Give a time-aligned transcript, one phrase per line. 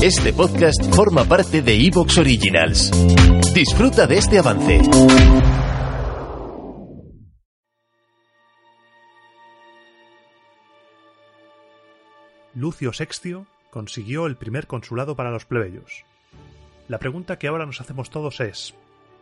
[0.00, 2.92] Este podcast forma parte de Evox Originals.
[3.52, 4.80] Disfruta de este avance.
[12.54, 16.04] Lucio Sextio consiguió el primer consulado para los plebeyos.
[16.86, 18.76] La pregunta que ahora nos hacemos todos es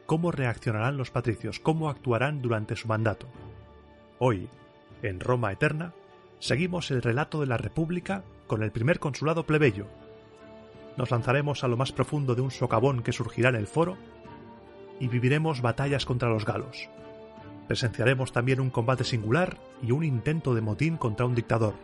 [0.04, 1.58] ¿cómo reaccionarán los patricios?
[1.58, 3.28] ¿Cómo actuarán durante su mandato?
[4.18, 4.50] Hoy,
[5.02, 5.94] en Roma Eterna,
[6.38, 9.86] seguimos el relato de la República con el primer consulado plebeyo.
[10.96, 13.96] Nos lanzaremos a lo más profundo de un socavón que surgirá en el foro
[14.98, 16.88] y viviremos batallas contra los galos.
[17.68, 21.74] Presenciaremos también un combate singular y un intento de motín contra un dictador.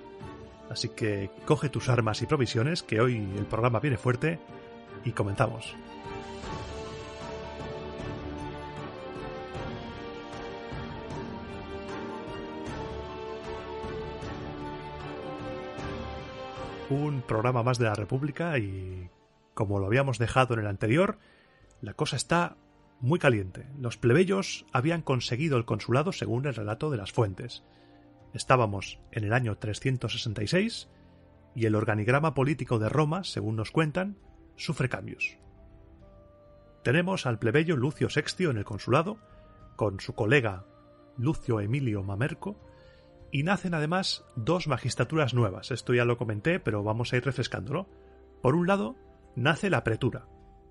[0.70, 4.38] Así que coge tus armas y provisiones, que hoy el programa viene fuerte,
[5.05, 5.74] y comenzamos.
[16.92, 19.09] Un programa más de la República y,
[19.55, 21.19] como lo habíamos dejado en el anterior,
[21.80, 22.56] la cosa está
[23.00, 23.66] muy caliente.
[23.78, 27.64] Los plebeyos habían conseguido el consulado según el relato de las fuentes.
[28.33, 30.89] Estábamos en el año 366
[31.55, 34.16] y el organigrama político de Roma, según nos cuentan,
[34.56, 35.38] sufre cambios.
[36.84, 39.19] Tenemos al plebeyo Lucio Sextio en el consulado,
[39.77, 40.64] con su colega
[41.16, 42.56] Lucio Emilio Mamerco,
[43.33, 45.70] y nacen además dos magistraturas nuevas.
[45.70, 47.88] Esto ya lo comenté, pero vamos a ir refrescándolo.
[48.42, 48.94] Por un lado,
[49.34, 50.27] nace la pretura,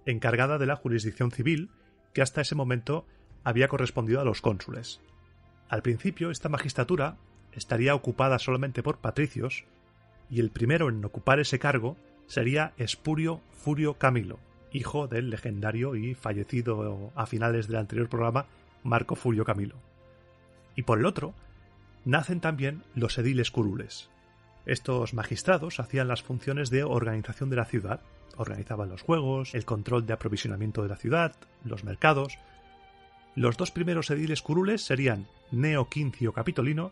[0.06, 1.72] encargada de la jurisdicción civil,
[2.14, 3.06] que hasta ese momento
[3.44, 5.02] había correspondido a los cónsules.
[5.70, 7.18] Al principio, esta magistratura
[7.52, 9.66] estaría ocupada solamente por patricios,
[10.30, 14.40] y el primero en ocupar ese cargo sería Espurio Furio Camilo,
[14.72, 18.46] hijo del legendario y fallecido a finales del anterior programa
[18.84, 19.76] Marco Furio Camilo.
[20.76, 21.34] Y por el otro,
[22.06, 24.10] nacen también los ediles curules.
[24.66, 28.02] Estos magistrados hacían las funciones de organización de la ciudad,
[28.38, 32.38] organizaban los juegos, el control de aprovisionamiento de la ciudad, los mercados.
[33.36, 36.92] Los dos primeros ediles curules serían Neo Quincio Capitolino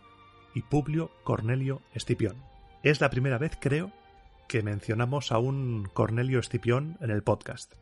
[0.54, 2.38] y Publio Cornelio Escipión.
[2.84, 3.92] Es la primera vez, creo,
[4.48, 7.74] que mencionamos a un Cornelio Escipión en el podcast.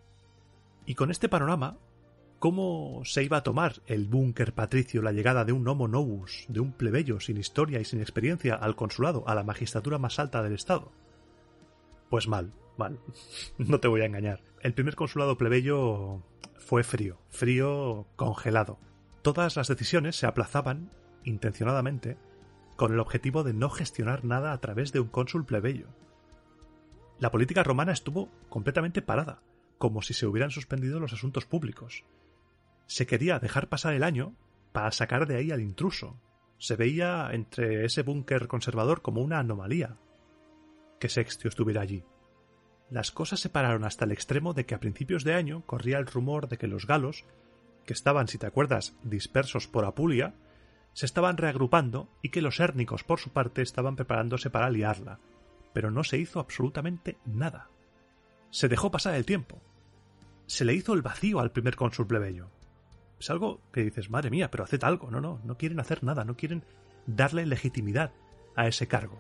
[0.85, 1.77] Y con este panorama
[2.39, 6.59] cómo se iba a tomar el búnker patricio la llegada de un homo novus, de
[6.59, 10.53] un plebeyo sin historia y sin experiencia al consulado, a la magistratura más alta del
[10.53, 10.91] Estado.
[12.09, 12.99] Pues mal, mal.
[13.57, 14.43] no te voy a engañar.
[14.61, 16.21] El primer consulado plebeyo
[16.57, 18.79] fue frío, frío congelado.
[19.21, 20.91] Todas las decisiones se aplazaban,
[21.23, 22.17] intencionadamente,
[22.75, 25.87] con el objetivo de no gestionar nada a través de un cónsul plebeyo.
[27.19, 29.41] La política romana estuvo completamente parada,
[29.79, 32.05] como si se hubieran suspendido los asuntos públicos
[32.87, 34.35] se quería dejar pasar el año
[34.71, 36.19] para sacar de ahí al intruso.
[36.57, 39.97] Se veía entre ese búnker conservador como una anomalía
[40.99, 42.03] que Sextio estuviera allí.
[42.89, 46.07] Las cosas se pararon hasta el extremo de que a principios de año corría el
[46.07, 47.25] rumor de que los galos,
[47.85, 50.33] que estaban, si te acuerdas, dispersos por Apulia,
[50.93, 55.19] se estaban reagrupando y que los érnicos, por su parte, estaban preparándose para liarla.
[55.73, 57.69] Pero no se hizo absolutamente nada.
[58.49, 59.61] Se dejó pasar el tiempo.
[60.47, 62.49] Se le hizo el vacío al primer cónsul plebeyo.
[63.19, 65.09] Es algo que dices, madre mía, pero haced algo.
[65.09, 66.63] No, no, no quieren hacer nada, no quieren
[67.05, 68.11] darle legitimidad
[68.55, 69.19] a ese cargo.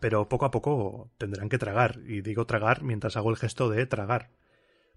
[0.00, 3.86] Pero poco a poco tendrán que tragar, y digo tragar mientras hago el gesto de
[3.86, 4.30] tragar,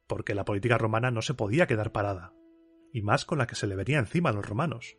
[0.06, 2.34] porque la política romana no se podía quedar parada,
[2.92, 4.98] y más con la que se le venía encima a los romanos.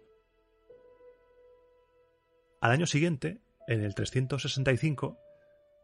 [2.61, 5.19] Al año siguiente, en el 365,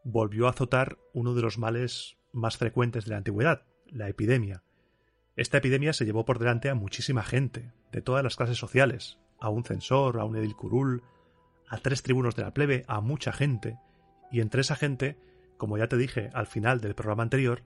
[0.03, 4.63] volvió a azotar uno de los males más frecuentes de la antigüedad, la epidemia,
[5.35, 9.49] esta epidemia se llevó por delante a muchísima gente, de todas las clases sociales, a
[9.49, 11.03] un censor, a un edil curul,
[11.67, 13.77] a tres tribunos de la plebe, a mucha gente,
[14.31, 15.17] y entre esa gente,
[15.57, 17.63] como ya te dije al final del programa anterior,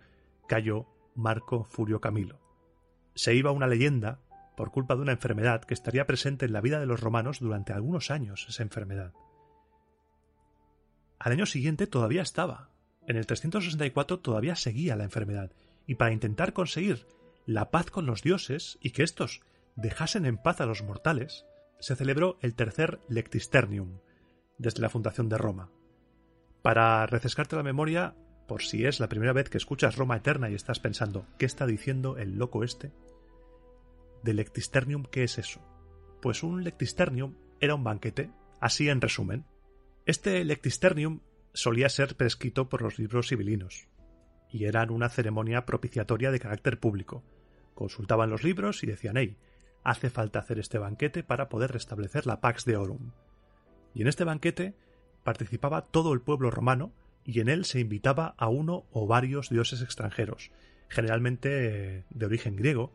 [0.48, 2.40] cayó Marco Furio Camilo.
[3.14, 4.20] Se iba una leyenda
[4.58, 7.72] por culpa de una enfermedad que estaría presente en la vida de los romanos durante
[7.72, 9.14] algunos años, esa enfermedad.
[11.20, 12.70] Al año siguiente todavía estaba.
[13.06, 15.52] En el 364 todavía seguía la enfermedad,
[15.86, 17.06] y para intentar conseguir
[17.50, 19.42] la paz con los dioses y que éstos
[19.76, 21.48] dejasen en paz a los mortales,
[21.80, 24.02] se celebró el tercer Lectisternium,
[24.60, 25.72] desde la fundación de Roma.
[26.62, 28.14] Para refrescarte la memoria,
[28.48, 31.66] por si es la primera vez que escuchas Roma Eterna y estás pensando, ¿qué está
[31.66, 32.92] diciendo el loco este?
[34.22, 35.60] De Lectisternium, ¿qué es eso?
[36.22, 38.30] Pues un Lectisternium era un banquete,
[38.60, 39.46] así en resumen.
[40.06, 41.22] Este Lectisternium
[41.54, 43.88] solía ser prescrito por los libros civilinos,
[44.52, 47.24] y eran una ceremonia propiciatoria de carácter público,
[47.80, 49.38] consultaban los libros y decían, hey,
[49.86, 53.14] hace falta hacer este banquete para poder restablecer la Pax de Orum.
[53.94, 54.76] Y en este banquete
[55.24, 56.92] participaba todo el pueblo romano
[57.24, 60.52] y en él se invitaba a uno o varios dioses extranjeros,
[60.90, 62.92] generalmente de origen griego,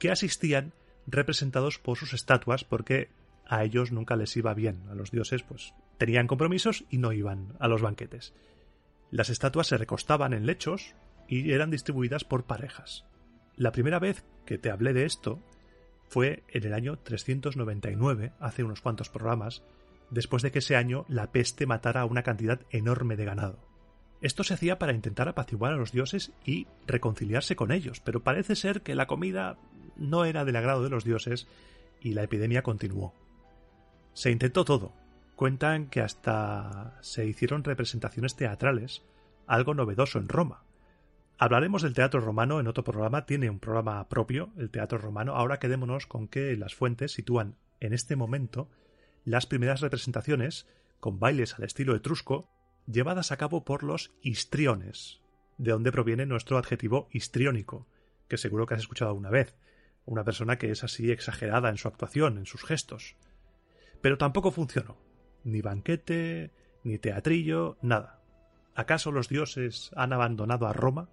[0.00, 0.72] que asistían
[1.06, 3.08] representados por sus estatuas porque
[3.46, 7.54] a ellos nunca les iba bien, a los dioses pues tenían compromisos y no iban
[7.60, 8.34] a los banquetes.
[9.12, 10.96] Las estatuas se recostaban en lechos
[11.28, 13.04] y eran distribuidas por parejas.
[13.56, 15.40] La primera vez que te hablé de esto
[16.08, 19.62] fue en el año 399, hace unos cuantos programas,
[20.10, 23.58] después de que ese año la peste matara a una cantidad enorme de ganado.
[24.20, 28.54] Esto se hacía para intentar apaciguar a los dioses y reconciliarse con ellos, pero parece
[28.54, 29.56] ser que la comida
[29.96, 31.48] no era del agrado de los dioses
[32.00, 33.14] y la epidemia continuó.
[34.14, 34.92] Se intentó todo.
[35.34, 39.02] Cuentan que hasta se hicieron representaciones teatrales,
[39.46, 40.62] algo novedoso en Roma.
[41.38, 45.34] Hablaremos del teatro romano en otro programa, tiene un programa propio, el teatro romano.
[45.34, 48.68] Ahora quedémonos con que las fuentes sitúan en este momento
[49.24, 50.68] las primeras representaciones,
[51.00, 52.48] con bailes al estilo etrusco,
[52.86, 55.20] llevadas a cabo por los histriones,
[55.58, 57.86] de donde proviene nuestro adjetivo histriónico,
[58.28, 59.56] que seguro que has escuchado alguna vez,
[60.04, 63.16] una persona que es así exagerada en su actuación, en sus gestos.
[64.00, 64.96] Pero tampoco funcionó,
[65.44, 66.50] ni banquete,
[66.82, 68.20] ni teatrillo, nada.
[68.74, 71.08] ¿Acaso los dioses han abandonado a Roma?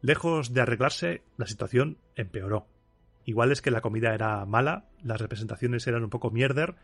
[0.00, 2.66] Lejos de arreglarse, la situación empeoró.
[3.24, 6.76] Igual es que la comida era mala, las representaciones eran un poco mierder,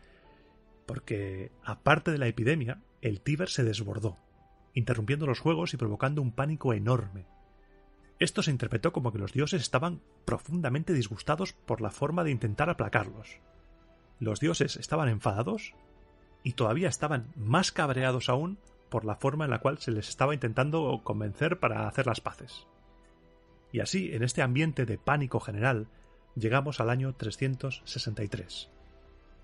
[0.85, 4.17] porque, aparte de la epidemia, el Tíber se desbordó,
[4.73, 7.25] interrumpiendo los juegos y provocando un pánico enorme.
[8.19, 12.69] Esto se interpretó como que los dioses estaban profundamente disgustados por la forma de intentar
[12.69, 13.39] aplacarlos.
[14.19, 15.73] Los dioses estaban enfadados
[16.43, 18.59] y todavía estaban más cabreados aún
[18.89, 22.67] por la forma en la cual se les estaba intentando convencer para hacer las paces.
[23.71, 25.87] Y así, en este ambiente de pánico general,
[26.35, 28.69] llegamos al año 363.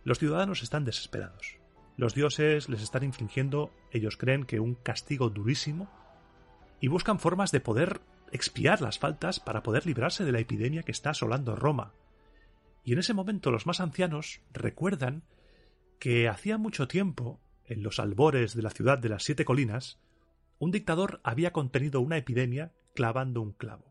[0.04, 1.58] Los ciudadanos están desesperados.
[1.98, 5.90] Los dioses les están infligiendo, ellos creen que un castigo durísimo,
[6.80, 8.02] y buscan formas de poder
[8.32, 11.94] expiar las faltas para poder librarse de la epidemia que está asolando Roma.
[12.84, 15.24] Y en ese momento los más ancianos recuerdan
[16.00, 20.00] que hacía mucho tiempo, en los albores de la ciudad de las siete colinas,
[20.58, 23.91] un dictador había contenido una epidemia clavando un clavo